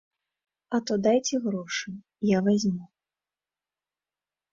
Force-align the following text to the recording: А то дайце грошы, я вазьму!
А 0.77 0.77
то 0.89 0.93
дайце 1.07 1.35
грошы, 1.43 1.93
я 2.29 2.39
вазьму! 2.47 2.85